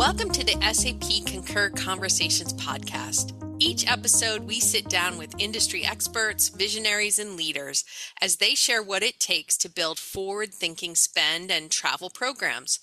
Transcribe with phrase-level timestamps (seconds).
[0.00, 3.34] Welcome to the SAP Concur Conversations podcast.
[3.58, 7.84] Each episode, we sit down with industry experts, visionaries, and leaders
[8.18, 12.78] as they share what it takes to build forward thinking spend and travel programs.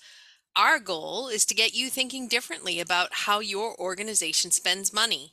[0.54, 5.32] Our goal is to get you thinking differently about how your organization spends money.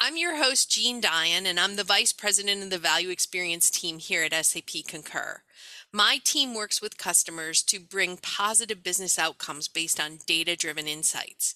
[0.00, 4.00] I'm your host, Jeanne Dion, and I'm the Vice President of the Value Experience team
[4.00, 5.42] here at SAP Concur.
[5.96, 11.54] My team works with customers to bring positive business outcomes based on data driven insights.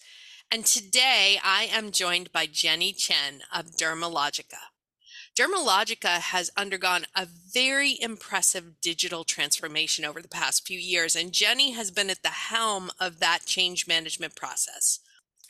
[0.50, 4.70] And today I am joined by Jenny Chen of Dermalogica.
[5.38, 11.72] Dermalogica has undergone a very impressive digital transformation over the past few years, and Jenny
[11.72, 15.00] has been at the helm of that change management process.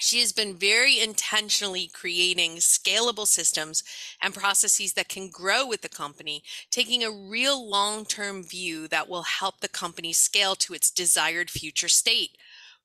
[0.01, 3.85] She has been very intentionally creating scalable systems
[4.23, 9.11] and processes that can grow with the company, taking a real long term view that
[9.11, 12.39] will help the company scale to its desired future state,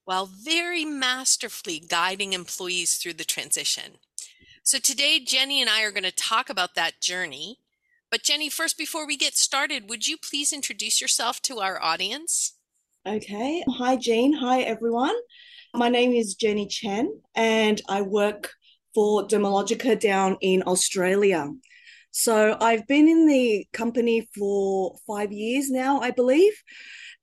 [0.03, 3.93] while very masterfully guiding employees through the transition.
[4.63, 7.59] So, today, Jenny and I are going to talk about that journey.
[8.11, 12.55] But, Jenny, first, before we get started, would you please introduce yourself to our audience?
[13.07, 13.63] Okay.
[13.69, 14.33] Hi, Jeanne.
[14.33, 15.15] Hi, everyone.
[15.77, 18.53] My name is Jenny Chen, and I work
[18.93, 21.49] for Dermalogica down in Australia.
[22.11, 26.53] So I've been in the company for five years now, I believe.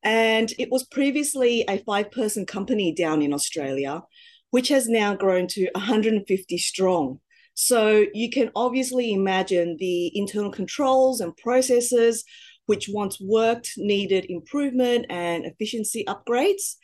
[0.03, 4.03] And it was previously a five person company down in Australia,
[4.51, 7.21] which has now grown to 150 strong.
[7.55, 12.23] So you can obviously imagine the internal controls and processes
[12.67, 16.77] which once worked needed improvement and efficiency upgrades.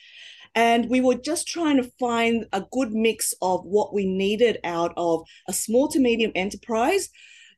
[0.59, 4.93] And we were just trying to find a good mix of what we needed out
[4.97, 7.11] of a small to medium enterprise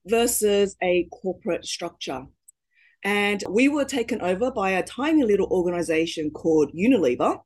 [0.04, 2.26] versus a corporate structure.
[3.02, 7.40] And we were taken over by a tiny little organization called Unilever.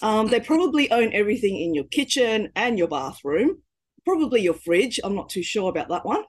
[0.00, 3.58] Um, they probably own everything in your kitchen and your bathroom,
[4.06, 4.98] probably your fridge.
[5.04, 6.24] I'm not too sure about that one.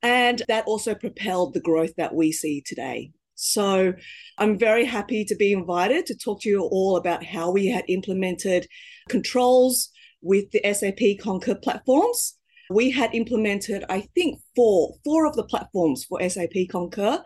[0.00, 3.10] And that also propelled the growth that we see today.
[3.36, 3.92] So
[4.38, 7.84] I'm very happy to be invited to talk to you all about how we had
[7.86, 8.66] implemented
[9.08, 9.90] controls
[10.22, 12.38] with the SAP Concur platforms.
[12.70, 17.22] We had implemented, I think, four, four of the platforms for SAP Concur.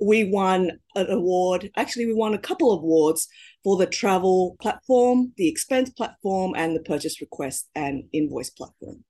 [0.00, 1.70] We won an award.
[1.76, 3.26] Actually, we won a couple of awards
[3.64, 9.04] for the travel platform, the expense platform, and the purchase request and invoice platform.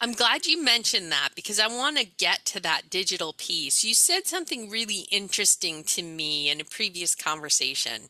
[0.00, 3.84] I'm glad you mentioned that because I want to get to that digital piece.
[3.84, 8.08] You said something really interesting to me in a previous conversation.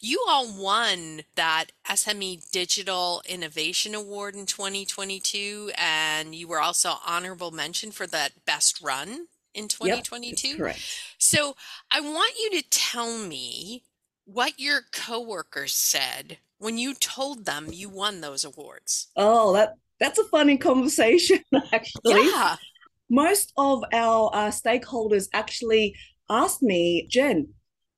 [0.00, 7.50] You all won that SME Digital Innovation Award in 2022, and you were also honorable
[7.50, 10.48] mention for that best run in 2022.
[10.48, 10.80] Yep, correct.
[11.18, 11.54] So
[11.92, 13.84] I want you to tell me
[14.24, 19.08] what your coworkers said when you told them you won those awards.
[19.16, 21.40] Oh, that that's a funny conversation,
[21.72, 22.26] actually.
[22.26, 22.56] Yeah.
[23.08, 25.94] Most of our uh, stakeholders actually
[26.28, 27.48] asked me, Jen,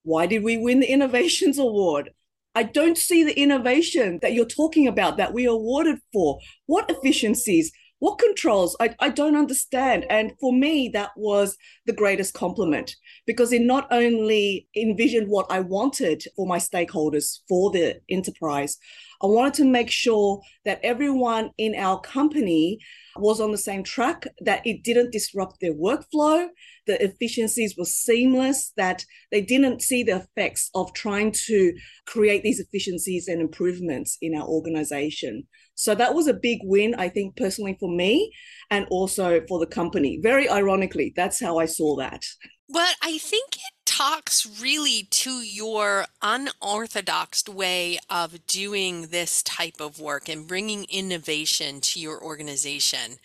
[0.03, 2.11] why did we win the Innovations Award?
[2.55, 6.39] I don't see the innovation that you're talking about that we awarded for.
[6.67, 7.73] What efficiencies?
[7.99, 8.77] What controls?
[8.81, 10.07] I, I don't understand.
[10.11, 12.97] And for me, that was the greatest compliment
[13.27, 18.77] because it not only envisioned what I wanted for my stakeholders for the enterprise,
[19.23, 22.79] I wanted to make sure that everyone in our company
[23.17, 26.49] was on the same track, that it didn't disrupt their workflow,
[26.87, 31.73] the efficiencies were seamless, that they didn't see the effects of trying to
[32.07, 35.47] create these efficiencies and improvements in our organization.
[35.75, 38.33] So that was a big win, I think, personally for me
[38.71, 40.19] and also for the company.
[40.23, 42.25] Very ironically, that's how I saw that.
[42.69, 50.01] But I think it talks really to your unorthodox way of doing this type of
[50.01, 53.19] work and bringing innovation to your organization.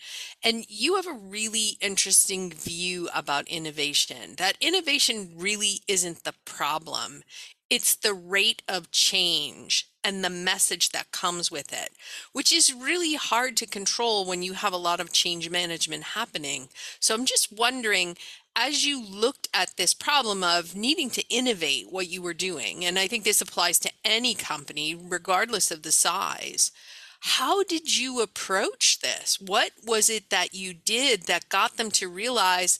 [0.44, 7.22] And you have a really interesting view about innovation that innovation really isn't the problem,
[7.70, 11.90] it's the rate of change and the message that comes with it,
[12.32, 16.68] which is really hard to control when you have a lot of change management happening.
[16.98, 18.16] So I'm just wondering
[18.56, 22.98] as you looked at this problem of needing to innovate what you were doing, and
[22.98, 26.72] I think this applies to any company, regardless of the size,
[27.20, 29.40] how did you approach this?
[29.40, 32.78] What was it that you did that got them to realize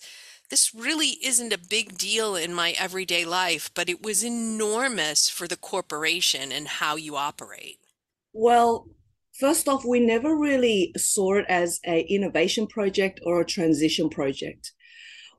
[0.48, 5.46] this really isn't a big deal in my everyday life, but it was enormous for
[5.46, 7.78] the corporation and how you operate?
[8.32, 8.88] Well,
[9.38, 14.72] first off, we never really saw it as an innovation project or a transition project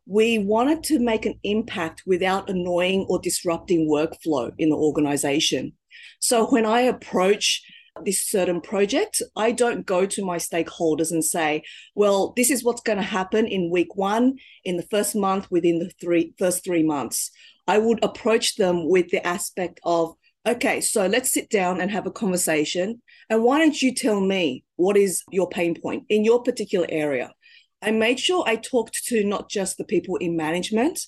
[0.09, 5.71] we wanted to make an impact without annoying or disrupting workflow in the organization.
[6.19, 7.61] So when I approach
[8.03, 11.61] this certain project, I don't go to my stakeholders and say,
[11.93, 15.77] well, this is what's going to happen in week one, in the first month, within
[15.77, 17.29] the three first three months.
[17.67, 20.15] I would approach them with the aspect of,
[20.47, 22.99] okay, so let's sit down and have a conversation.
[23.29, 27.31] And why don't you tell me what is your pain point in your particular area?
[27.81, 30.99] I made sure I talked to not just the people in management,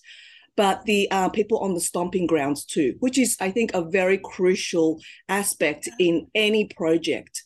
[0.56, 4.18] but the uh, people on the stomping grounds too, which is, I think, a very
[4.18, 7.44] crucial aspect in any project.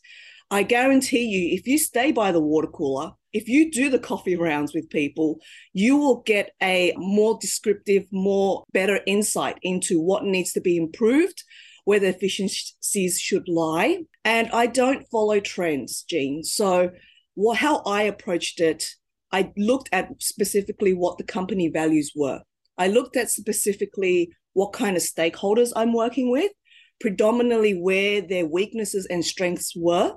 [0.51, 4.35] I guarantee you, if you stay by the water cooler, if you do the coffee
[4.35, 5.39] rounds with people,
[5.73, 11.43] you will get a more descriptive, more better insight into what needs to be improved,
[11.83, 14.03] where the efficiencies should lie.
[14.23, 16.43] And I don't follow trends, Jeanne.
[16.43, 16.91] So,
[17.33, 18.85] what, how I approached it,
[19.35, 22.41] I looked at specifically what the company values were.
[22.77, 26.53] I looked at specifically what kind of stakeholders I'm working with,
[27.01, 30.15] predominantly where their weaknesses and strengths were.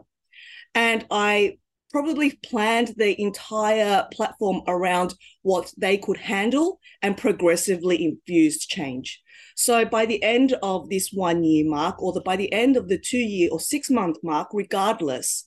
[0.73, 1.59] And I
[1.91, 9.21] probably planned the entire platform around what they could handle and progressively infused change.
[9.57, 12.87] So by the end of this one year mark, or the, by the end of
[12.87, 15.45] the two year or six month mark, regardless,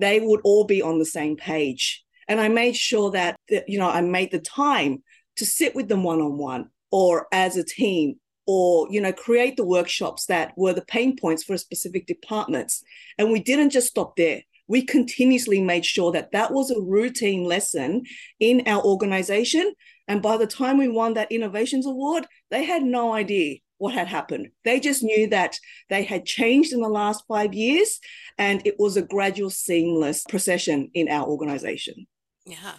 [0.00, 2.02] they would all be on the same page.
[2.28, 3.36] And I made sure that,
[3.66, 5.02] you know I made the time
[5.36, 8.16] to sit with them one on one or as a team
[8.46, 12.82] or you know create the workshops that were the pain points for specific departments.
[13.18, 14.42] And we didn't just stop there.
[14.68, 18.04] We continuously made sure that that was a routine lesson
[18.40, 19.74] in our organization.
[20.08, 24.06] And by the time we won that innovations award they had no idea what had
[24.06, 24.48] happened.
[24.64, 25.58] They just knew that
[25.90, 27.98] they had changed in the last 5 years
[28.38, 32.06] and it was a gradual seamless procession in our organization
[32.44, 32.74] yeah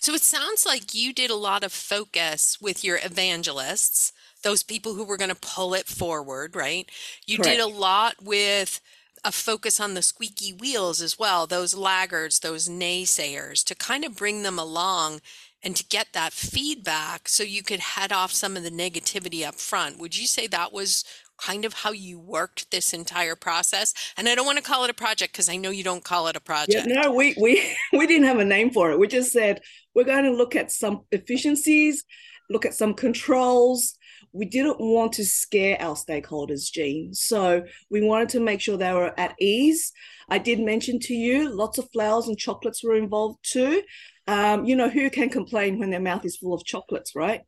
[0.00, 4.94] so it sounds like you did a lot of focus with your evangelists, those people
[4.94, 6.90] who were going to pull it forward, right?
[7.26, 7.56] You Correct.
[7.56, 8.80] did a lot with
[9.24, 14.16] a focus on the squeaky wheels as well, those laggards, those naysayers, to kind of
[14.16, 15.20] bring them along
[15.62, 19.56] and to get that feedback so you could head off some of the negativity up
[19.56, 19.98] front.
[19.98, 21.04] Would you say that was
[21.38, 23.94] kind of how you worked this entire process?
[24.16, 26.28] And I don't want to call it a project because I know you don't call
[26.28, 26.86] it a project.
[26.86, 28.98] Yeah, no, we we we didn't have a name for it.
[28.98, 29.60] We just said
[29.94, 32.04] we're going to look at some efficiencies,
[32.50, 33.94] look at some controls.
[34.32, 37.14] We didn't want to scare our stakeholders, Jeanne.
[37.14, 39.92] So we wanted to make sure they were at ease.
[40.28, 43.82] I did mention to you lots of flowers and chocolates were involved too.
[44.26, 47.42] Um, you know, who can complain when their mouth is full of chocolates, right?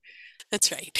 [0.50, 0.96] That's right.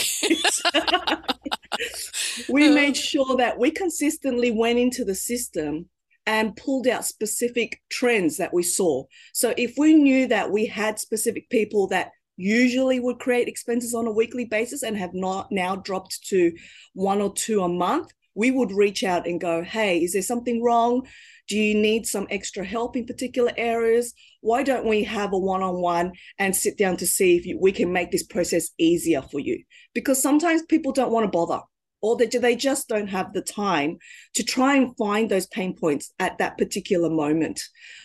[2.49, 5.89] we made um, sure that we consistently went into the system
[6.27, 9.05] and pulled out specific trends that we saw.
[9.33, 14.07] So if we knew that we had specific people that usually would create expenses on
[14.07, 16.53] a weekly basis and have not now dropped to
[16.93, 20.63] one or two a month, we would reach out and go, hey, is there something
[20.63, 21.07] wrong?
[21.49, 24.13] Do you need some extra help in particular areas?
[24.43, 27.59] Why don't we have a one on one and sit down to see if you,
[27.59, 29.65] we can make this process easier for you?
[29.95, 31.61] Because sometimes people don't want to bother
[32.01, 33.99] or they, they just don't have the time
[34.35, 37.61] to try and find those pain points at that particular moment.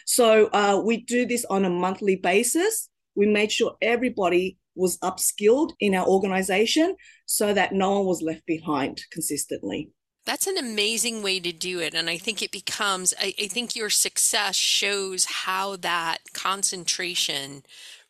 [0.05, 2.89] So uh, we do this on a monthly basis.
[3.15, 6.95] We made sure everybody was upskilled in our organization
[7.25, 9.91] so that no one was left behind consistently.
[10.25, 11.93] That's an amazing way to do it.
[11.93, 17.63] And I think it becomes, I, I, think your success shows how that concentration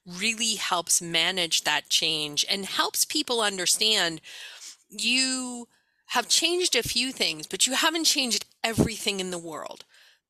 [0.05, 4.21] really helps manage that change and helps people understand
[4.89, 5.67] you
[6.07, 9.83] have changed a few things, but you haven't changed everything in the world.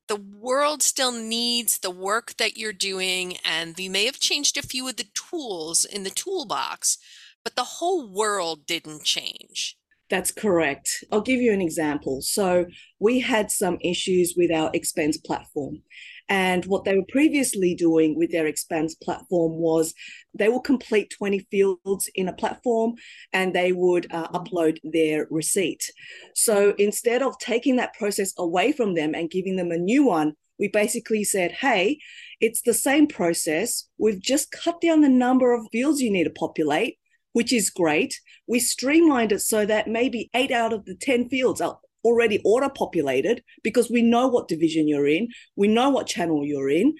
[0.06, 4.62] The world still needs the work that you're doing, and you may have changed a
[4.62, 6.98] few of the tools in the toolbox,
[7.42, 9.76] but the whole world didn't change.
[10.14, 11.02] That's correct.
[11.10, 12.22] I'll give you an example.
[12.22, 12.66] So,
[13.00, 15.82] we had some issues with our expense platform.
[16.28, 19.92] And what they were previously doing with their expense platform was
[20.32, 22.94] they will complete 20 fields in a platform
[23.32, 25.90] and they would uh, upload their receipt.
[26.36, 30.34] So instead of taking that process away from them and giving them a new one,
[30.60, 31.98] we basically said, hey,
[32.40, 33.88] it's the same process.
[33.98, 36.98] We've just cut down the number of fields you need to populate
[37.34, 38.18] which is great.
[38.46, 42.68] We streamlined it so that maybe eight out of the 10 fields are already auto
[42.68, 46.94] populated because we know what division you're in, we know what channel you're in.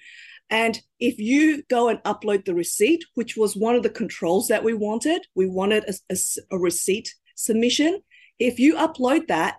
[0.49, 4.63] And if you go and upload the receipt, which was one of the controls that
[4.63, 6.15] we wanted, we wanted a, a,
[6.51, 8.01] a receipt submission.
[8.39, 9.57] If you upload that,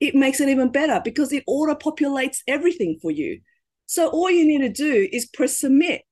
[0.00, 3.40] it makes it even better because it auto populates everything for you.
[3.86, 6.02] So all you need to do is press submit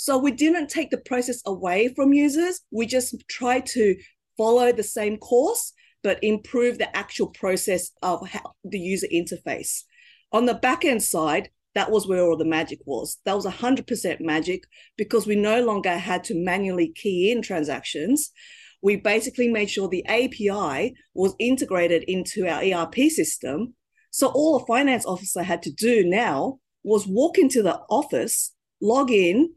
[0.00, 2.60] so we didn't take the process away from users.
[2.70, 3.96] We just tried to
[4.38, 9.82] follow the same course, but improve the actual process of how the user interface.
[10.32, 13.18] On the back end side, that was where all the magic was.
[13.24, 14.64] That was 100% magic
[14.96, 18.30] because we no longer had to manually key in transactions.
[18.82, 23.74] We basically made sure the API was integrated into our ERP system.
[24.10, 29.10] So all a finance officer had to do now was walk into the office, log
[29.10, 29.50] in,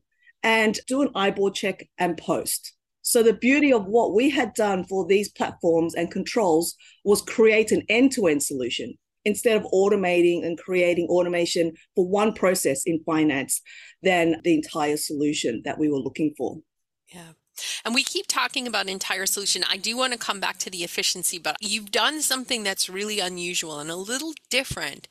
[0.43, 2.73] and do an eyeball check and post.
[3.01, 7.71] So the beauty of what we had done for these platforms and controls was create
[7.71, 8.93] an end-to-end solution
[9.25, 13.61] instead of automating and creating automation for one process in finance
[14.01, 16.57] than the entire solution that we were looking for.
[17.07, 17.33] Yeah.
[17.85, 19.63] And we keep talking about entire solution.
[19.69, 23.19] I do want to come back to the efficiency, but you've done something that's really
[23.19, 25.07] unusual and a little different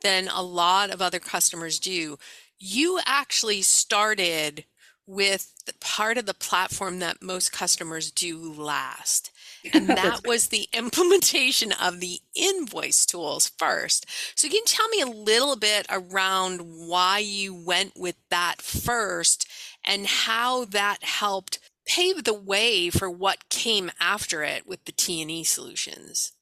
[0.00, 2.18] than a lot of other customers do.
[2.58, 4.64] You actually started
[5.06, 9.30] with part of the platform that most customers do last.
[9.72, 14.06] And that was the implementation of the invoice tools first.
[14.34, 19.46] So, can you tell me a little bit around why you went with that first
[19.86, 25.44] and how that helped pave the way for what came after it with the T&E
[25.44, 26.32] solutions?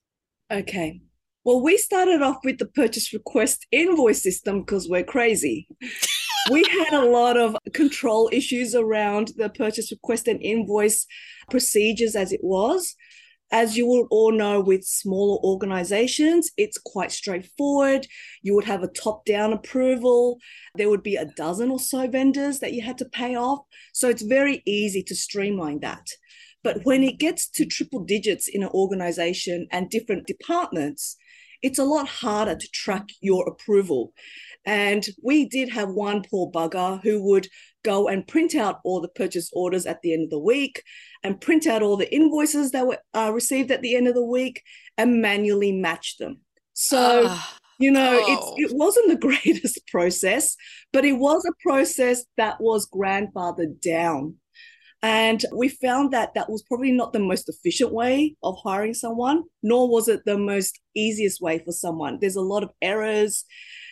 [0.51, 1.01] Okay.
[1.43, 5.67] Well, we started off with the purchase request invoice system because we're crazy.
[6.49, 11.05] we had a lot of control issues around the purchase request and invoice
[11.49, 12.95] procedures as it was.
[13.53, 18.07] As you will all know, with smaller organizations, it's quite straightforward.
[18.41, 20.37] You would have a top down approval.
[20.75, 23.59] There would be a dozen or so vendors that you had to pay off.
[23.93, 26.07] So it's very easy to streamline that.
[26.63, 31.17] But when it gets to triple digits in an organization and different departments,
[31.61, 34.13] it's a lot harder to track your approval.
[34.65, 37.47] And we did have one poor bugger who would
[37.83, 40.83] go and print out all the purchase orders at the end of the week
[41.23, 44.23] and print out all the invoices that were uh, received at the end of the
[44.23, 44.61] week
[44.97, 46.41] and manually match them.
[46.73, 47.39] So, uh,
[47.79, 48.55] you know, oh.
[48.57, 50.55] it wasn't the greatest process,
[50.93, 54.35] but it was a process that was grandfathered down.
[55.03, 59.43] And we found that that was probably not the most efficient way of hiring someone,
[59.63, 62.19] nor was it the most easiest way for someone.
[62.21, 63.43] There's a lot of errors,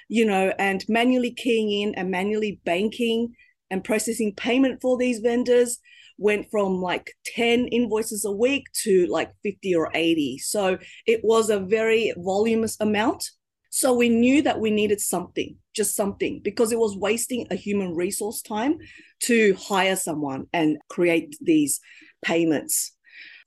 [0.09, 3.33] you know, and manually keying in and manually banking
[3.71, 5.79] and processing payment for these vendors
[6.17, 10.39] went from like 10 invoices a week to like 50 or 80.
[10.39, 13.29] So it was a very voluminous amount.
[13.69, 17.95] So we knew that we needed something, just something, because it was wasting a human
[17.95, 18.79] resource time
[19.23, 21.79] to hire someone and create these
[22.23, 22.93] payments.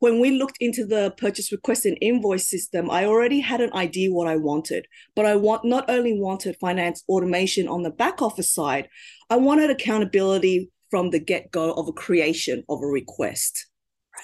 [0.02, 4.10] When we looked into the purchase request and invoice system, I already had an idea
[4.10, 8.52] what I wanted, but I want not only wanted finance automation on the back office
[8.52, 8.88] side,
[9.30, 13.68] I wanted accountability from the get-go of a creation of a request.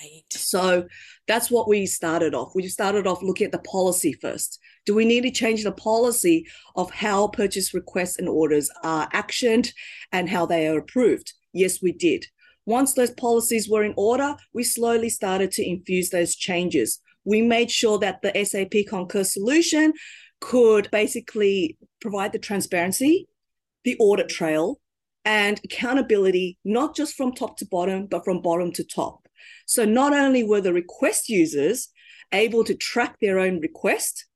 [0.02, 0.24] Right.
[0.32, 0.88] So
[1.28, 2.56] that's what we started off.
[2.56, 4.58] We started off looking at the policy first.
[4.84, 9.70] Do we need to change the policy of how purchase requests and orders are actioned
[10.10, 11.34] and how they are approved?
[11.52, 12.26] Yes, we did.
[12.68, 17.00] Once those policies were in order, we slowly started to infuse those changes.
[17.24, 19.94] We made sure that the SAP Concur solution
[20.42, 23.26] could basically provide the transparency,
[23.84, 24.78] the audit trail,
[25.24, 29.26] and accountability, not just from top to bottom, but from bottom to top.
[29.64, 31.88] So not only were the request users
[32.32, 34.26] able to track their own request,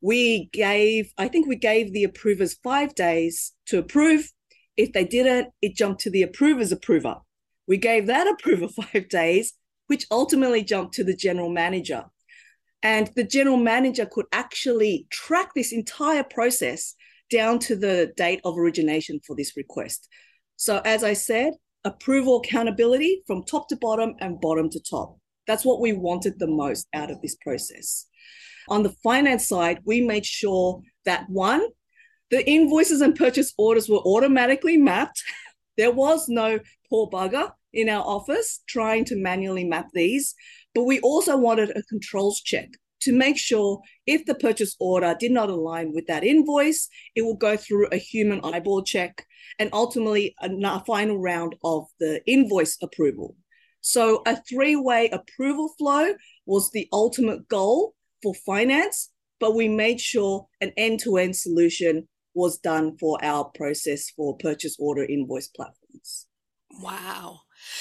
[0.00, 4.32] we gave, I think we gave the approvers five days to approve.
[4.76, 7.18] If they didn't, it jumped to the approver's approver.
[7.66, 9.54] We gave that approval five days,
[9.86, 12.04] which ultimately jumped to the general manager.
[12.82, 16.94] And the general manager could actually track this entire process
[17.30, 20.08] down to the date of origination for this request.
[20.56, 21.54] So, as I said,
[21.84, 25.18] approval accountability from top to bottom and bottom to top.
[25.46, 28.06] That's what we wanted the most out of this process.
[28.68, 31.66] On the finance side, we made sure that one,
[32.30, 35.22] the invoices and purchase orders were automatically mapped.
[35.76, 40.34] There was no poor bugger in our office trying to manually map these,
[40.74, 42.68] but we also wanted a controls check
[43.02, 47.36] to make sure if the purchase order did not align with that invoice, it will
[47.36, 49.26] go through a human eyeball check
[49.58, 53.36] and ultimately a final round of the invoice approval.
[53.80, 56.14] So, a three way approval flow
[56.46, 59.10] was the ultimate goal for finance,
[59.40, 64.36] but we made sure an end to end solution was done for our process for
[64.36, 66.26] purchase order invoice platforms.
[66.80, 67.40] Wow.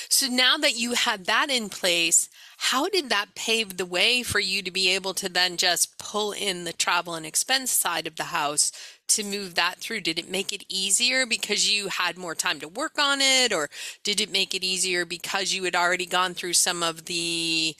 [0.10, 4.39] So now that you had that in place, how did that pave the way for
[4.39, 8.15] you to be able to then just pull in the travel and expense side of
[8.15, 8.72] the house
[9.08, 10.01] to move that through?
[10.01, 13.70] Did it make it easier because you had more time to work on it, or
[14.03, 17.75] did it make it easier because you had already gone through some of the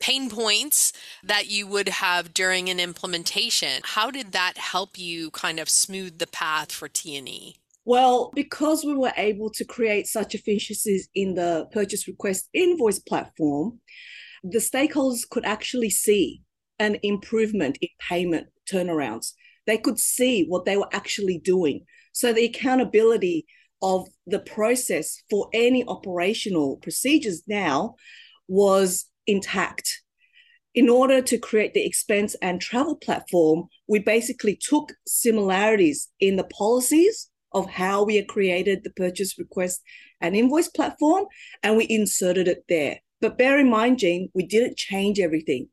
[0.00, 3.82] pain points that you would have during an implementation.
[3.84, 7.56] How did that help you kind of smooth the path for T&E?
[7.84, 13.80] Well, because we were able to create such efficiencies in the purchase request invoice platform,
[14.42, 16.42] the stakeholders could actually see
[16.78, 19.32] an improvement in payment turnarounds.
[19.66, 21.84] They could see what they were actually doing.
[22.12, 23.46] So the accountability
[23.82, 27.94] of the process for any operational procedures now
[28.48, 30.02] was intact.
[30.74, 36.44] In order to create the expense and travel platform, we basically took similarities in the
[36.44, 39.80] policies of how we created the purchase request
[40.20, 41.24] and invoice platform
[41.62, 43.00] and we inserted it there.
[43.20, 45.68] But bear in mind, Jane, we didn't change everything.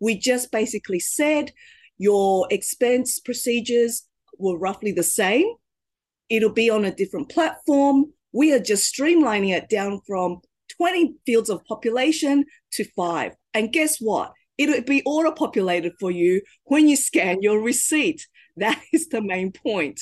[0.00, 1.52] We just basically said
[1.96, 4.04] your expense procedures
[4.38, 5.46] were roughly the same.
[6.28, 8.12] It'll be on a different platform.
[8.32, 10.40] We are just streamlining it down from
[10.76, 13.34] 20 fields of population to five.
[13.54, 14.32] And guess what?
[14.56, 18.26] It'll be auto populated for you when you scan your receipt.
[18.58, 20.00] That is the main point.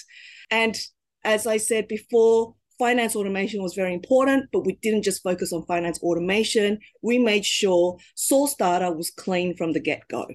[0.50, 0.74] And
[1.22, 5.66] as I said before, finance automation was very important, but we didn't just focus on
[5.66, 6.78] finance automation.
[7.02, 10.26] We made sure source data was clean from the get go.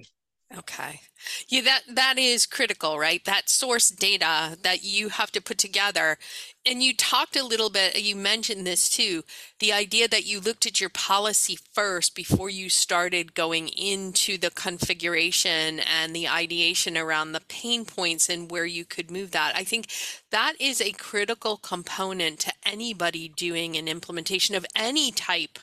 [0.58, 1.00] Okay.
[1.48, 3.24] Yeah, that that is critical, right?
[3.24, 6.18] That source data that you have to put together.
[6.66, 9.22] And you talked a little bit, you mentioned this too,
[9.60, 14.50] the idea that you looked at your policy first before you started going into the
[14.50, 19.54] configuration and the ideation around the pain points and where you could move that.
[19.56, 19.86] I think
[20.30, 25.58] that is a critical component to anybody doing an implementation of any type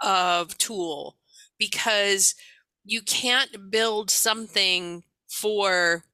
[0.00, 1.16] of tool
[1.58, 2.34] because
[2.86, 6.04] you can't build something for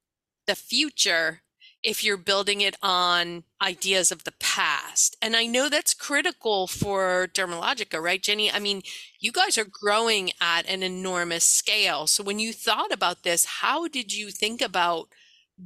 [0.47, 1.43] the future
[1.83, 5.17] if you're building it on ideas of the past.
[5.21, 8.51] And I know that's critical for Dermalogica, right, Jenny?
[8.51, 8.83] I mean,
[9.21, 12.07] you guys are growing at an enormous scale.
[12.07, 15.09] So when you thought about this, how did you think about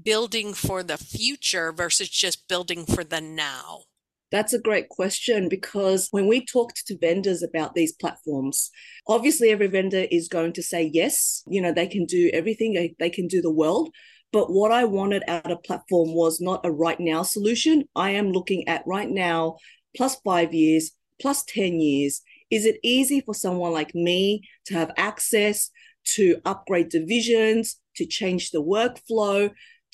[0.04, 3.84] building for the future versus just building for the now?
[4.32, 8.70] That's a great question because when we talked to vendors about these platforms,
[9.06, 13.10] obviously every vendor is going to say yes, you know, they can do everything, they,
[13.10, 13.90] can do the world.
[14.32, 17.84] But what I wanted out of platform was not a right now solution.
[17.94, 19.58] I am looking at right now
[19.96, 22.22] plus five years, plus 10 years.
[22.50, 25.70] Is it easy for someone like me to have access
[26.16, 29.50] to upgrade divisions, to change the workflow,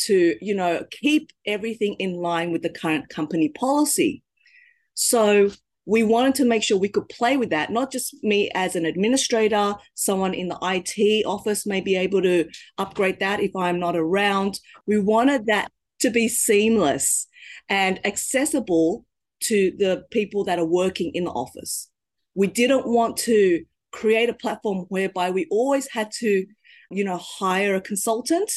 [0.06, 4.22] to you know keep everything in line with the current company policy.
[4.94, 5.50] So
[5.84, 8.84] we wanted to make sure we could play with that not just me as an
[8.84, 13.96] administrator someone in the IT office may be able to upgrade that if I'm not
[13.96, 14.60] around.
[14.86, 17.26] We wanted that to be seamless
[17.68, 19.06] and accessible
[19.44, 21.90] to the people that are working in the office.
[22.34, 26.46] We didn't want to create a platform whereby we always had to
[26.90, 28.52] you know hire a consultant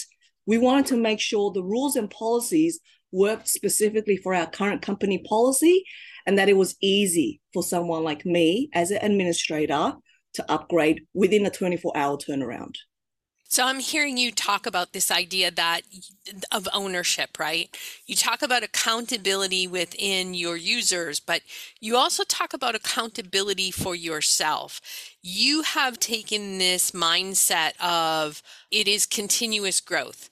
[0.45, 2.79] we wanted to make sure the rules and policies
[3.11, 5.85] worked specifically for our current company policy
[6.25, 9.93] and that it was easy for someone like me as an administrator
[10.33, 12.75] to upgrade within a 24 hour turnaround.
[13.47, 15.81] So I'm hearing you talk about this idea that
[16.51, 17.69] of ownership, right?
[18.07, 21.41] You talk about accountability within your users, but
[21.79, 24.81] you also talk about accountability for yourself.
[25.21, 30.31] You have taken this mindset of it is continuous growth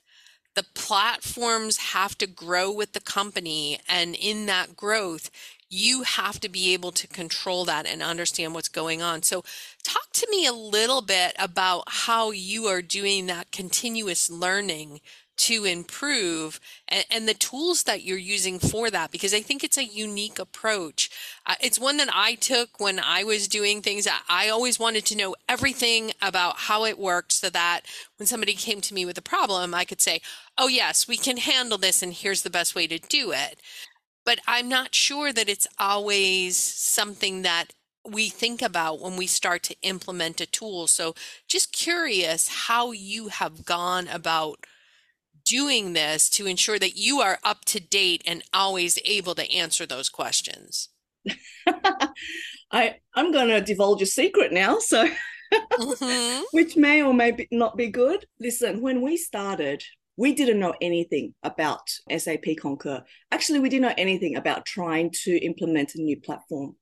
[0.55, 5.29] the platforms have to grow with the company and in that growth
[5.73, 9.23] you have to be able to control that and understand what's going on.
[9.23, 9.43] So
[9.83, 15.01] talk to me a little bit about how you are doing that continuous learning
[15.35, 19.79] to improve and, and, the tools that you're using for that because i think it's
[19.79, 21.09] a unique approach.
[21.47, 24.07] Uh, it's one that i took when i was doing things.
[24.29, 27.81] I always wanted to know everything about how it worked so that
[28.17, 30.21] when somebody came to me with a problem i could say
[30.57, 33.59] oh yes we can handle this and here's the best way to do it
[34.25, 37.73] but i'm not sure that it's always something that
[38.05, 41.13] we think about when we start to implement a tool so
[41.47, 44.65] just curious how you have gone about
[45.45, 49.85] doing this to ensure that you are up to date and always able to answer
[49.85, 50.89] those questions?
[52.71, 55.07] I I'm going to divulge a secret now, so
[55.53, 56.41] mm-hmm.
[56.51, 58.25] which may or may be not be good.
[58.39, 59.83] Listen, when we started,
[60.17, 63.03] we didn't know anything about SAP Concur.
[63.31, 66.75] Actually, we didn't know anything about trying to implement a new platform.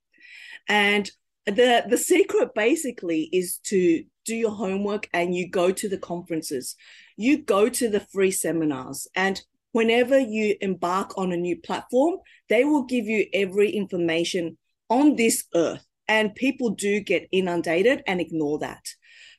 [0.67, 1.09] And
[1.45, 6.75] the the secret basically is to do your homework and you go to the conferences
[7.17, 9.41] you go to the free seminars and
[9.71, 12.17] whenever you embark on a new platform
[12.49, 14.57] they will give you every information
[14.89, 18.85] on this earth and people do get inundated and ignore that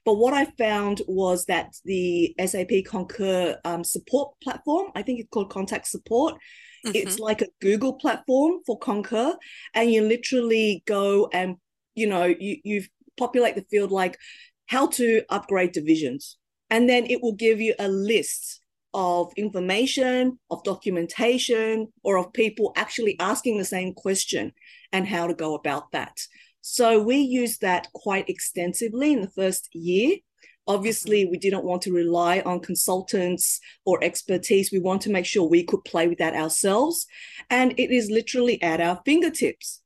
[0.05, 5.29] But what I found was that the SAP Concur um, support platform, I think it's
[5.31, 6.91] called Contact Support, mm-hmm.
[6.95, 9.37] it's like a Google platform for Concur,
[9.75, 11.57] and you literally go and
[11.95, 12.85] you know you you
[13.17, 14.17] populate the field like
[14.67, 16.37] how to upgrade divisions,
[16.71, 18.61] and then it will give you a list
[18.95, 24.53] of information, of documentation, or of people actually asking the same question
[24.93, 26.19] and how to go about that.
[26.63, 30.19] So we used that quite extensively in the first year.
[30.69, 34.71] Obviously, we didn't want to rely on consultants or expertise.
[34.71, 37.07] We want to make sure we could play with that ourselves.
[37.51, 39.83] And it is literally at our fingertips.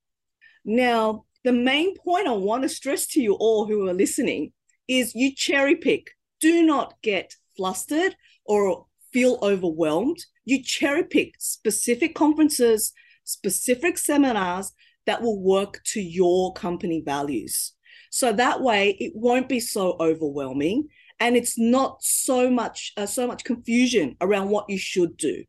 [0.66, 4.52] Now, the main point I want to stress to you all who are listening
[4.86, 6.10] is you cherry pick.
[6.40, 8.84] Do not get flustered or
[9.14, 10.18] feel overwhelmed.
[10.44, 12.92] You cherry pick specific conferences,
[13.24, 14.72] specific seminars
[15.06, 17.72] that will work to your company values.
[18.10, 20.88] So that way it won't be so overwhelming
[21.20, 25.44] and it's not so much uh, so much confusion around what you should do.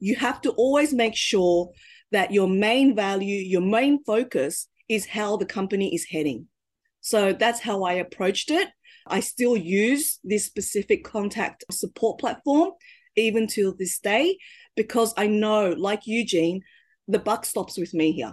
[0.00, 1.70] You have to always make sure
[2.12, 6.46] that your main value, your main focus is how the company is heading.
[7.00, 8.68] So that's how I approached it.
[9.06, 12.70] I still use this specific contact support platform
[13.16, 14.38] even till this day
[14.76, 16.62] because I know, like Eugene,
[17.06, 18.32] the buck stops with me here.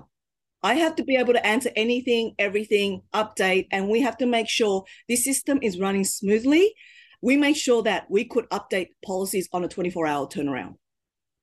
[0.63, 4.47] I have to be able to answer anything, everything, update, and we have to make
[4.47, 6.73] sure this system is running smoothly.
[7.21, 10.75] We make sure that we could update policies on a 24 hour turnaround.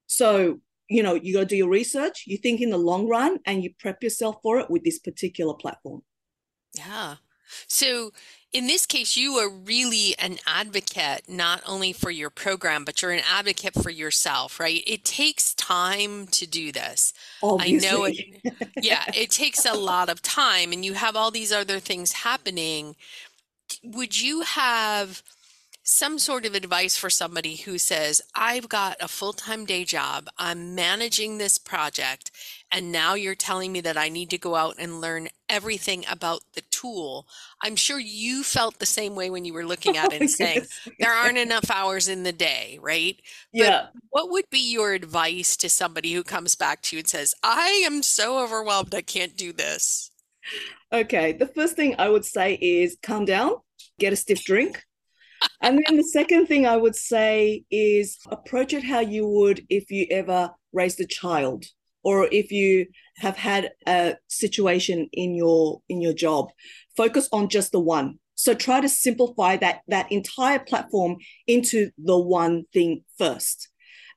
[0.06, 3.38] So, you know, you got to do your research, you think in the long run,
[3.44, 6.02] and you prep yourself for it with this particular platform.
[6.76, 7.16] Yeah.
[7.66, 8.12] So,
[8.52, 13.10] in this case, you are really an advocate not only for your program, but you're
[13.10, 14.82] an advocate for yourself, right?
[14.86, 17.12] It takes time to do this.
[17.42, 17.88] Obviously.
[17.88, 18.16] I know it.
[18.80, 22.94] Yeah, it takes a lot of time, and you have all these other things happening.
[23.82, 25.22] Would you have
[25.82, 30.28] some sort of advice for somebody who says, I've got a full time day job,
[30.38, 32.30] I'm managing this project,
[32.70, 36.42] and now you're telling me that I need to go out and learn everything about
[36.54, 37.26] the tool?
[37.62, 40.62] I'm sure you felt the same way when you were looking at it and saying,
[40.98, 43.20] there aren't enough hours in the day, right?
[43.52, 43.86] Yeah.
[43.92, 47.34] But what would be your advice to somebody who comes back to you and says,
[47.42, 50.10] I am so overwhelmed, I can't do this?
[50.92, 51.32] Okay.
[51.32, 53.52] The first thing I would say is calm down,
[53.98, 54.82] get a stiff drink
[55.60, 59.90] and then the second thing I would say is approach it how you would if
[59.90, 61.66] you ever raised a child
[62.02, 66.48] or if you have had a situation in your in your job
[66.96, 68.18] focus on just the one.
[68.34, 73.68] So try to simplify that that entire platform into the one thing first.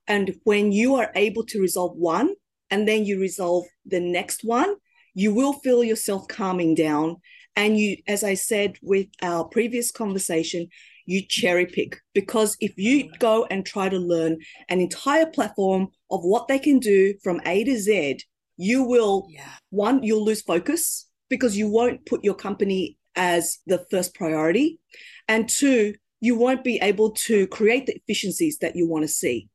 [0.07, 2.33] And when you are able to resolve one
[2.69, 4.75] and then you resolve the next one
[5.13, 7.17] you will feel yourself calming down.
[7.55, 10.69] And you as i said with our previous conversation
[11.05, 14.37] you cherry pick because if you go and try to learn
[14.69, 18.19] an entire platform of what they can do from A to Z,
[18.57, 19.55] you will yeah.
[19.69, 24.79] one you'll lose focus because you won't put your company as the first priority
[25.27, 29.49] and two you won't be able to create the efficiencies that you want to see.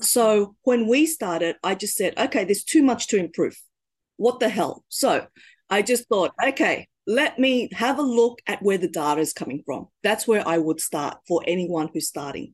[0.00, 0.52] So mm-hmm.
[0.62, 3.56] when we started, I just said, okay, there's too much to improve.
[4.16, 4.84] What the hell?
[4.88, 5.26] So
[5.70, 9.62] I just thought, okay, let me have a look at where the data is coming
[9.64, 9.88] from.
[10.02, 12.52] That's where I would start for anyone who's starting.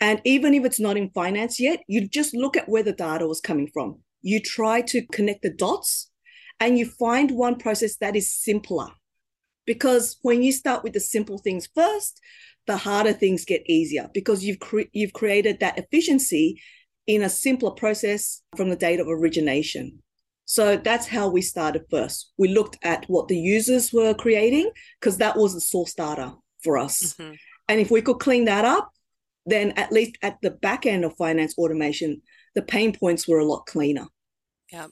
[0.00, 3.26] And even if it's not in finance yet, you just look at where the data
[3.26, 4.00] was coming from.
[4.22, 6.10] You try to connect the dots
[6.60, 8.88] and you find one process that is simpler.
[9.66, 12.20] Because when you start with the simple things first,
[12.66, 16.58] the harder things get easier because you've cre- you've created that efficiency
[17.06, 20.02] in a simpler process from the date of origination.
[20.44, 22.32] So that's how we started first.
[22.36, 26.76] We looked at what the users were creating because that was the source data for
[26.76, 27.14] us.
[27.14, 27.34] Mm-hmm.
[27.68, 28.90] And if we could clean that up,
[29.46, 32.22] then at least at the back end of finance automation,
[32.54, 34.06] the pain points were a lot cleaner.
[34.72, 34.88] Yeah.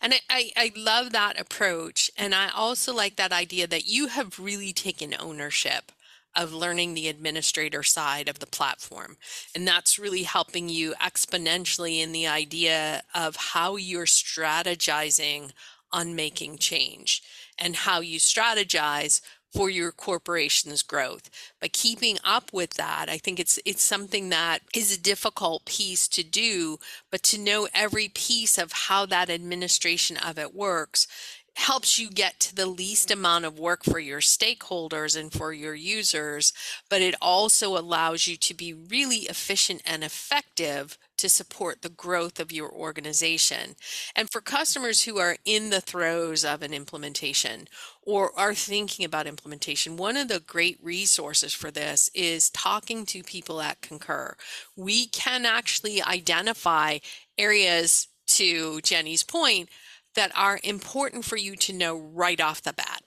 [0.00, 2.10] And I, I, I love that approach.
[2.16, 5.90] And I also like that idea that you have really taken ownership
[6.36, 9.16] of learning the administrator side of the platform.
[9.54, 15.52] And that's really helping you exponentially in the idea of how you're strategizing
[15.92, 17.22] on making change
[17.58, 19.20] and how you strategize
[19.54, 21.30] for your corporation's growth.
[21.60, 26.08] By keeping up with that, I think it's it's something that is a difficult piece
[26.08, 26.78] to do,
[27.10, 31.06] but to know every piece of how that administration of it works
[31.54, 33.14] helps you get to the least mm.
[33.14, 36.52] amount of work for your stakeholders and for your users,
[36.88, 42.40] but it also allows you to be really efficient and effective to support the growth
[42.40, 43.76] of your organization.
[44.16, 47.68] And for customers who are in the throes of an implementation
[48.02, 53.22] or are thinking about implementation, one of the great resources for this is talking to
[53.22, 54.36] people at Concur.
[54.76, 56.98] We can actually identify
[57.38, 59.68] areas, to Jenny's point,
[60.14, 63.02] that are important for you to know right off the bat.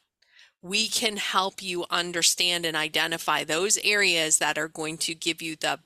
[0.62, 5.56] We can help you understand and identify those areas that are going to give you
[5.56, 5.80] the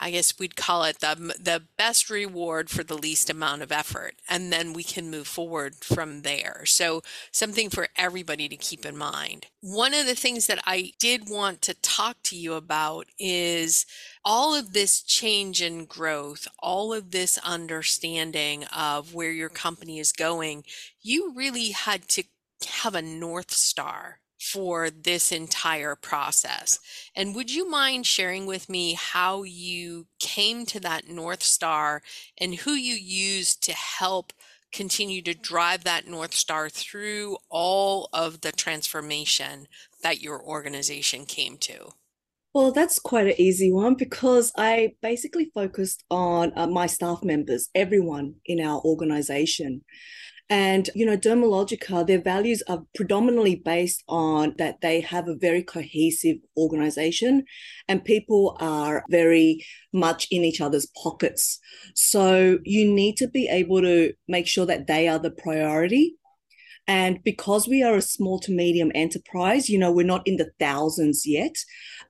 [0.00, 4.14] I guess we'd call it the the best reward for the least amount of effort
[4.28, 6.62] and then we can move forward from there.
[6.66, 9.46] So something for everybody to keep in mind.
[9.60, 13.86] One of the things that I did want to talk to you about is
[14.24, 20.12] all of this change and growth, all of this understanding of where your company is
[20.12, 20.64] going.
[21.00, 22.24] You really had to
[22.82, 26.80] have a North Star for this entire process.
[27.14, 32.02] And would you mind sharing with me how you came to that North Star
[32.38, 34.32] and who you used to help
[34.72, 39.68] continue to drive that North Star through all of the transformation
[40.02, 41.90] that your organization came to?
[42.52, 47.68] Well, that's quite an easy one because I basically focused on uh, my staff members,
[47.76, 49.82] everyone in our organization.
[50.50, 55.62] And, you know, Dermalogica, their values are predominantly based on that they have a very
[55.62, 57.44] cohesive organization
[57.88, 61.58] and people are very much in each other's pockets.
[61.94, 66.16] So you need to be able to make sure that they are the priority
[66.88, 70.50] and because we are a small to medium enterprise, you know, we're not in the
[70.58, 71.54] thousands yet,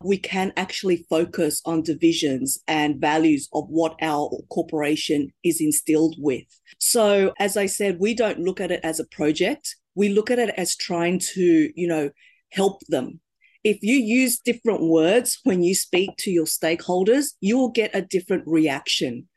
[0.05, 6.45] we can actually focus on divisions and values of what our corporation is instilled with.
[6.79, 9.77] So, as I said, we don't look at it as a project.
[9.95, 12.11] We look at it as trying to, you know,
[12.51, 13.21] help them.
[13.65, 18.03] If you use different words when you speak to your stakeholders, you will get a
[18.03, 19.29] different reaction.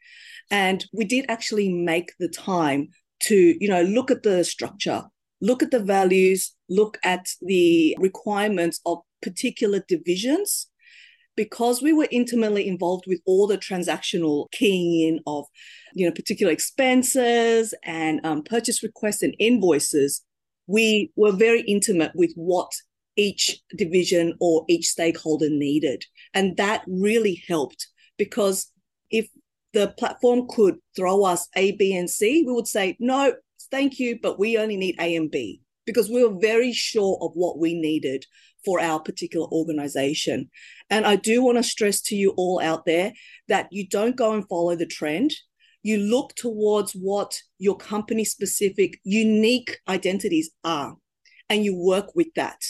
[0.49, 2.89] And we did actually make the time
[3.21, 5.03] to, you know, look at the structure,
[5.41, 10.67] look at the values, look at the requirements of particular divisions.
[11.35, 15.43] Because we were intimately involved with all the transactional keying in of,
[15.93, 20.21] you know, particular expenses and um, purchase requests and invoices,
[20.65, 22.71] we were very intimate with what
[23.17, 26.05] each division or each stakeholder needed.
[26.33, 28.71] And that really helped because
[29.11, 29.27] if
[29.73, 33.33] the platform could throw us A, B, and C, we would say, no,
[33.71, 37.31] thank you, but we only need A and B because we were very sure of
[37.33, 38.25] what we needed
[38.65, 40.49] for our particular organization.
[40.89, 43.13] And I do want to stress to you all out there
[43.47, 45.31] that you don't go and follow the trend.
[45.83, 50.95] You look towards what your company specific unique identities are
[51.49, 52.61] and you work with that.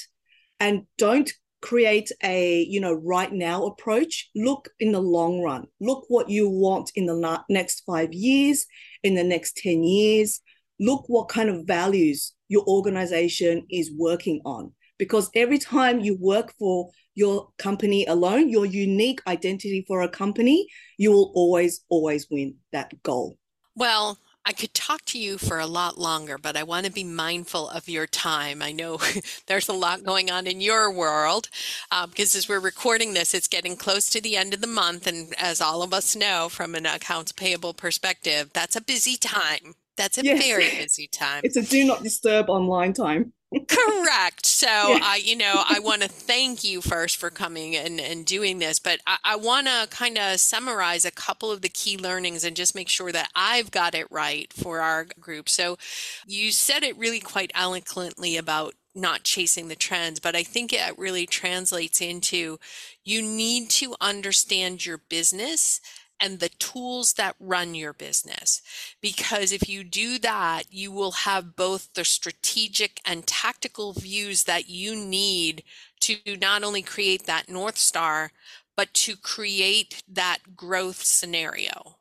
[0.60, 1.31] And don't
[1.62, 6.47] create a you know right now approach look in the long run look what you
[6.47, 8.67] want in the next 5 years
[9.01, 10.41] in the next 10 years
[10.79, 14.73] look what kind of values your organization is working on.
[14.97, 20.67] Because every time you work for your company alone, your unique identity for a company,
[20.97, 23.38] you will always, always win that goal.
[23.75, 27.03] Well, I could talk to you for a lot longer, but I want to be
[27.03, 28.62] mindful of your time.
[28.62, 28.99] I know
[29.47, 31.49] there's a lot going on in your world
[31.91, 35.08] uh, because as we're recording this, it's getting close to the end of the month.
[35.08, 39.73] And as all of us know from an accounts payable perspective, that's a busy time.
[39.97, 40.45] That's a yes.
[40.45, 41.41] very busy time.
[41.43, 43.34] It's a do not disturb online time.
[43.68, 44.46] Correct.
[44.46, 44.68] So.
[45.02, 48.80] I, you know, I want to thank you first for coming and, and doing this,
[48.80, 52.56] but I, I want to kind of summarize a couple of the key learnings and
[52.56, 55.48] just make sure that I've got it right for our group.
[55.50, 55.78] So,
[56.26, 60.98] you said it really quite eloquently about not chasing the trends, but I think it
[60.98, 62.60] really translates into
[63.04, 65.82] you need to understand your business
[66.19, 68.62] and the tools that run your business.
[69.01, 74.69] Because if you do that, you will have both the strategic and tactical views that
[74.69, 75.63] you need
[76.01, 78.32] to not only create that North Star,
[78.78, 81.97] but to create that growth scenario.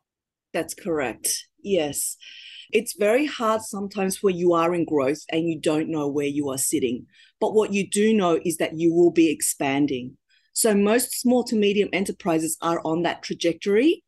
[0.53, 1.46] That's correct.
[1.62, 2.16] Yes.
[2.70, 6.50] It's very hard sometimes where you are in growth and you don't know where you
[6.50, 7.07] are sitting.
[7.40, 10.16] But what you do know is that you will be expanding.
[10.53, 14.04] So most small to medium enterprises are on that trajectory.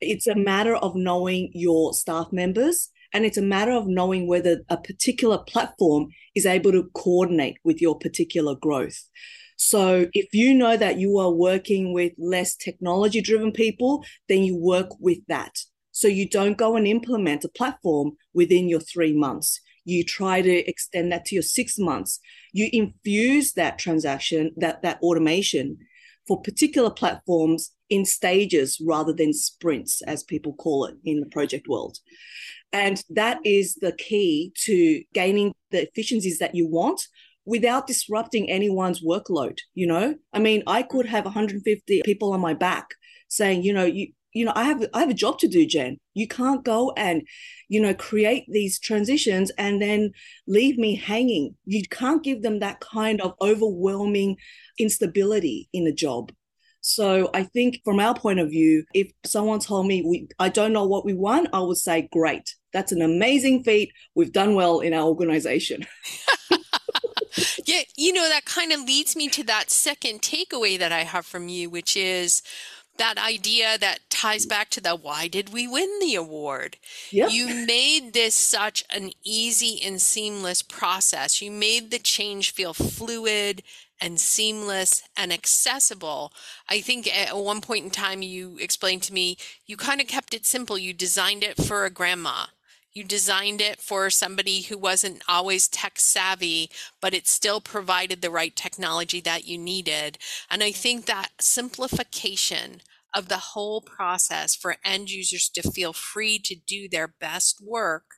[0.00, 4.60] It's a matter of knowing your staff members and it's a matter of knowing whether
[4.68, 9.08] a particular platform is able to coordinate with your particular growth.
[9.56, 14.56] So if you know that you are working with less technology driven people, then you
[14.56, 15.58] work with that.
[15.92, 19.60] So you don't go and implement a platform within your three months.
[19.84, 22.20] You try to extend that to your six months.
[22.52, 25.78] You infuse that transaction, that, that automation
[26.26, 31.68] for particular platforms in stages rather than sprints, as people call it in the project
[31.68, 31.98] world.
[32.72, 37.02] And that is the key to gaining the efficiencies that you want
[37.44, 39.58] without disrupting anyone's workload.
[39.74, 42.86] You know, I mean, I could have 150 people on my back
[43.28, 45.98] saying, you know, you, you know, I have I have a job to do, Jen.
[46.14, 47.22] You can't go and,
[47.68, 50.12] you know, create these transitions and then
[50.46, 51.56] leave me hanging.
[51.64, 54.36] You can't give them that kind of overwhelming
[54.78, 56.30] instability in a job.
[56.80, 60.72] So I think from our point of view, if someone told me we I don't
[60.72, 62.54] know what we want, I would say, great.
[62.72, 63.92] That's an amazing feat.
[64.14, 65.86] We've done well in our organization.
[67.64, 71.26] yeah, you know, that kind of leads me to that second takeaway that I have
[71.26, 72.42] from you, which is
[72.96, 76.76] that idea that ties back to the why did we win the award?
[77.10, 77.30] Yep.
[77.32, 81.40] You made this such an easy and seamless process.
[81.40, 83.62] You made the change feel fluid
[84.00, 86.32] and seamless and accessible.
[86.68, 89.36] I think at one point in time you explained to me
[89.66, 90.78] you kind of kept it simple.
[90.78, 92.46] You designed it for a grandma.
[92.92, 98.30] You designed it for somebody who wasn't always tech savvy, but it still provided the
[98.30, 100.18] right technology that you needed.
[100.50, 102.80] And I think that simplification
[103.14, 108.16] of the whole process for end users to feel free to do their best work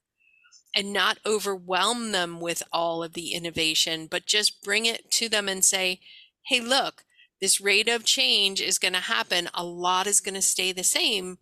[0.74, 5.48] and not overwhelm them with all of the innovation, but just bring it to them
[5.48, 6.00] and say,
[6.46, 7.04] hey, look,
[7.40, 9.48] this rate of change is going to happen.
[9.52, 11.38] A lot is going to stay the same,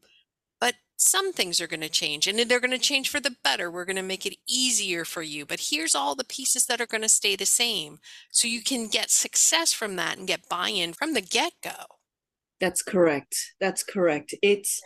[0.61, 3.71] but some things are going to change and they're going to change for the better.
[3.71, 5.47] We're going to make it easier for you.
[5.47, 7.99] But here's all the pieces that are going to stay the same.
[8.31, 11.99] So you can get success from that and get buy in from the get go.
[12.61, 13.35] That's correct.
[13.61, 14.35] That's correct.
[14.43, 14.81] It's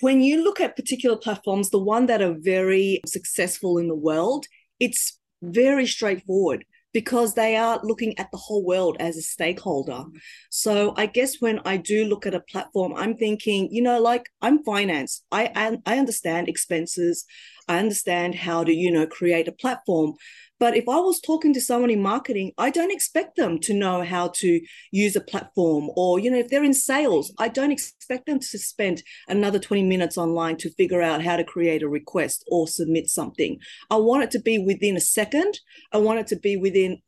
[0.00, 4.46] when you look at particular platforms, the one that are very successful in the world,
[4.78, 10.02] it's very straightforward because they are looking at the whole world as a stakeholder.
[10.50, 14.28] So I guess when I do look at a platform, I'm thinking, you know, like
[14.42, 15.22] I'm finance.
[15.30, 17.24] I I understand expenses.
[17.68, 20.14] I understand how to, you know, create a platform.
[20.60, 24.04] But if I was talking to someone in marketing, I don't expect them to know
[24.04, 24.60] how to
[24.92, 25.88] use a platform.
[25.96, 29.82] Or, you know, if they're in sales, I don't expect them to spend another 20
[29.84, 33.58] minutes online to figure out how to create a request or submit something.
[33.90, 35.58] I want it to be within a second.
[35.92, 37.00] I want it to be within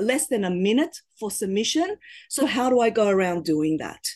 [0.00, 1.96] less than a minute for submission.
[2.28, 4.06] So, how do I go around doing that?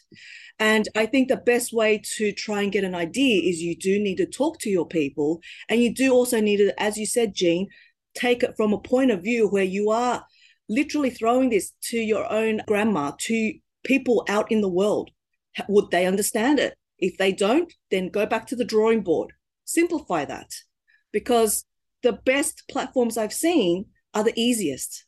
[0.61, 3.99] And I think the best way to try and get an idea is you do
[3.99, 5.41] need to talk to your people.
[5.69, 7.67] And you do also need to, as you said, Jeanne,
[8.15, 10.25] take it from a point of view where you are
[10.69, 15.11] literally throwing this to your own grandma, to people out in the world.
[15.69, 16.75] Would they understand it?
[16.99, 19.33] If they don't, then go back to the drawing board.
[19.65, 20.51] Simplify that
[21.13, 21.65] because
[22.03, 25.05] the best platforms I've seen are the easiest.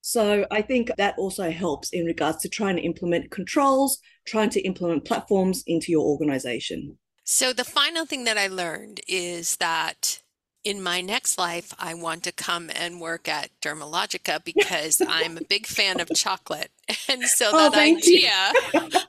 [0.00, 4.60] So I think that also helps in regards to trying to implement controls, trying to
[4.60, 6.98] implement platforms into your organization.
[7.24, 10.22] So the final thing that I learned is that
[10.66, 15.44] in my next life, I want to come and work at Dermalogica because I'm a
[15.48, 16.70] big fan of chocolate.
[17.08, 18.52] And so oh, that idea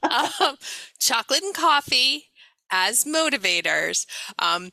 [0.04, 0.58] of
[1.00, 2.26] chocolate and coffee
[2.70, 4.06] as motivators,
[4.40, 4.72] um,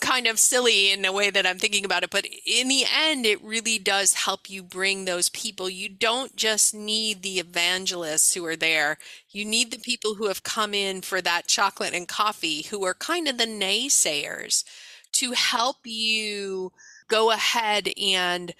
[0.00, 3.26] kind of silly in a way that I'm thinking about it, but in the end,
[3.26, 5.68] it really does help you bring those people.
[5.68, 8.98] You don't just need the evangelists who are there.
[9.30, 12.94] You need the people who have come in for that chocolate and coffee, who are
[12.94, 14.64] kind of the naysayers
[15.12, 16.72] to help you
[17.08, 18.54] go ahead and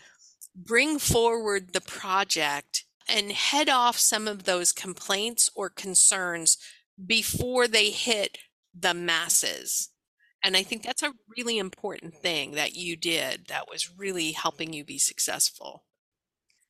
[0.55, 6.59] bring forward the project and head off some of those complaints or concerns
[7.05, 8.39] before they hit
[8.79, 9.91] the masses.
[10.43, 14.73] And I think that's a really important thing that you did that was really helping
[14.73, 15.85] you be successful.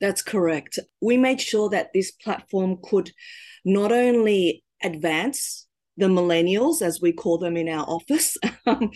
[0.00, 0.78] That's correct.
[1.00, 3.12] We made sure that this platform could
[3.64, 5.66] not only advance
[5.96, 8.90] the millennials, as we call them in our office, um,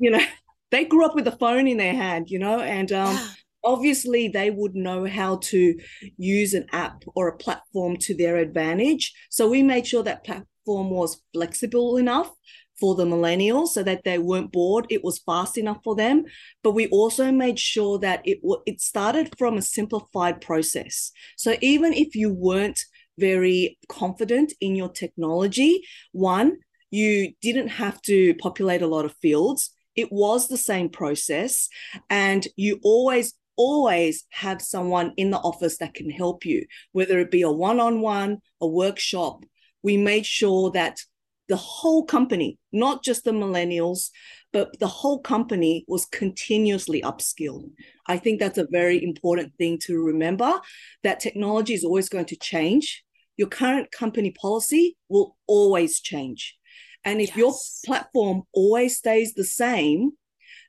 [0.00, 0.24] you know,
[0.70, 3.18] they grew up with a phone in their hand, you know, and um,
[3.64, 5.78] obviously they would know how to
[6.16, 9.12] use an app or a platform to their advantage.
[9.30, 12.30] So we made sure that platform was flexible enough
[12.78, 14.86] for the millennials so that they weren't bored.
[14.88, 16.24] It was fast enough for them.
[16.62, 21.12] But we also made sure that it it started from a simplified process.
[21.36, 22.80] So even if you weren't
[23.18, 25.82] very confident in your technology
[26.12, 26.56] one
[26.90, 29.70] you didn't have to populate a lot of fields
[30.00, 31.68] it was the same process.
[32.08, 37.30] And you always, always have someone in the office that can help you, whether it
[37.30, 39.44] be a one on one, a workshop.
[39.82, 41.00] We made sure that
[41.48, 44.10] the whole company, not just the millennials,
[44.52, 47.70] but the whole company was continuously upskilled.
[48.06, 50.60] I think that's a very important thing to remember
[51.02, 53.04] that technology is always going to change
[53.40, 56.58] your current company policy will always change.
[57.04, 57.36] And if yes.
[57.36, 57.54] your
[57.86, 60.12] platform always stays the same,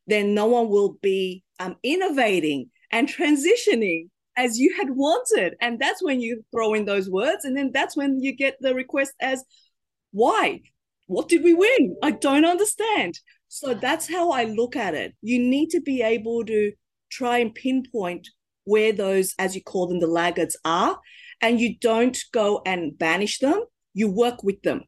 [0.08, 5.56] then no one will be um, innovating and transitioning as you had wanted.
[5.62, 7.46] And that's when you throw in those words.
[7.46, 9.44] And then that's when you get the request as,
[10.12, 10.62] why?
[11.08, 11.98] What did we win?
[12.02, 13.20] I don't understand.
[13.50, 15.14] So that's how I look at it.
[15.22, 16.72] You need to be able to
[17.12, 18.30] try and pinpoint
[18.64, 21.00] where those, as you call them, the laggards are.
[21.42, 23.64] And you don't go and banish them,
[23.94, 24.84] you work with them.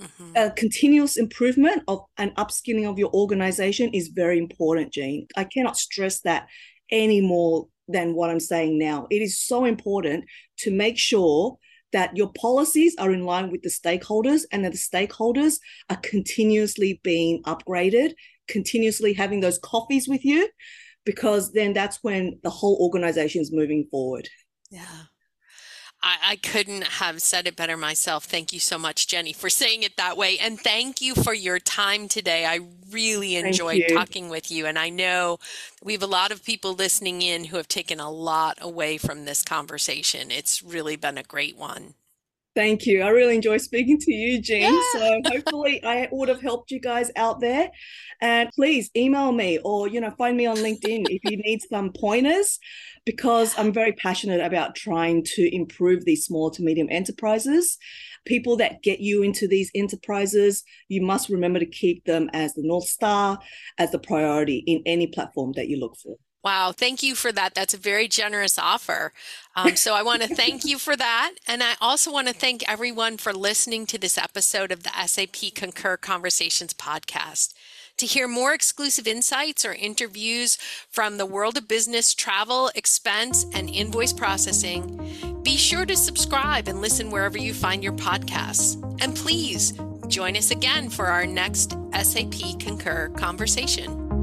[0.00, 0.32] Mm-hmm.
[0.36, 5.26] A continuous improvement of an upskilling of your organization is very important, Jeanne.
[5.36, 6.46] I cannot stress that
[6.90, 9.06] any more than what I'm saying now.
[9.10, 10.24] It is so important
[10.58, 11.58] to make sure
[11.92, 17.00] that your policies are in line with the stakeholders and that the stakeholders are continuously
[17.02, 18.12] being upgraded,
[18.46, 20.48] continuously having those coffees with you,
[21.04, 24.28] because then that's when the whole organization is moving forward.
[24.70, 25.04] Yeah.
[26.02, 28.24] I, I, couldn't have said it better myself.
[28.24, 30.38] Thank you so much, Jenny, for saying it that way.
[30.38, 32.46] And thank you for your time today.
[32.46, 34.66] I really enjoyed talking with you.
[34.66, 35.38] And I know
[35.82, 39.24] we have a lot of people listening in who have taken a lot away from
[39.24, 40.30] this conversation.
[40.30, 41.94] It's really been a great one.
[42.58, 43.02] Thank you.
[43.02, 44.74] I really enjoy speaking to you, Jeanne.
[44.74, 44.82] Yeah.
[44.92, 47.70] So hopefully I would have helped you guys out there.
[48.20, 51.92] And please email me or, you know, find me on LinkedIn if you need some
[51.92, 52.58] pointers
[53.06, 57.78] because I'm very passionate about trying to improve these small to medium enterprises.
[58.26, 62.66] People that get you into these enterprises, you must remember to keep them as the
[62.66, 63.38] North Star,
[63.78, 66.16] as the priority in any platform that you look for.
[66.48, 67.54] Wow, thank you for that.
[67.54, 69.12] That's a very generous offer.
[69.54, 71.34] Um, so I want to thank you for that.
[71.46, 75.52] And I also want to thank everyone for listening to this episode of the SAP
[75.54, 77.52] Concur Conversations podcast.
[77.98, 80.56] To hear more exclusive insights or interviews
[80.88, 86.80] from the world of business, travel, expense, and invoice processing, be sure to subscribe and
[86.80, 88.82] listen wherever you find your podcasts.
[89.02, 89.74] And please
[90.06, 94.17] join us again for our next SAP Concur conversation.